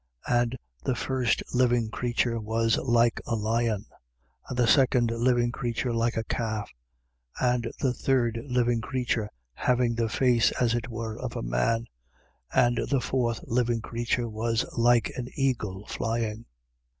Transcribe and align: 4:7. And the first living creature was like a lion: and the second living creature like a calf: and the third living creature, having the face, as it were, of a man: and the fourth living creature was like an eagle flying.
4:7. 0.27 0.39
And 0.41 0.57
the 0.83 0.95
first 0.95 1.43
living 1.53 1.89
creature 1.91 2.39
was 2.39 2.75
like 2.79 3.21
a 3.27 3.35
lion: 3.35 3.85
and 4.49 4.57
the 4.57 4.65
second 4.65 5.11
living 5.11 5.51
creature 5.51 5.93
like 5.93 6.17
a 6.17 6.23
calf: 6.23 6.71
and 7.39 7.71
the 7.81 7.93
third 7.93 8.41
living 8.47 8.81
creature, 8.81 9.29
having 9.53 9.93
the 9.93 10.09
face, 10.09 10.49
as 10.59 10.73
it 10.73 10.89
were, 10.89 11.15
of 11.19 11.35
a 11.35 11.43
man: 11.43 11.85
and 12.51 12.79
the 12.89 12.99
fourth 12.99 13.41
living 13.45 13.81
creature 13.81 14.27
was 14.27 14.65
like 14.75 15.11
an 15.17 15.27
eagle 15.35 15.85
flying. 15.85 16.45